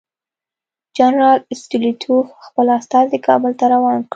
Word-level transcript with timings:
جنرال 0.97 1.39
ستولیتوف 1.61 2.25
خپل 2.45 2.67
استازی 2.79 3.17
کابل 3.27 3.51
ته 3.59 3.65
روان 3.73 3.99
کړ. 4.03 4.09